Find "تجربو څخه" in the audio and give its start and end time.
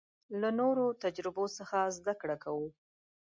1.03-1.77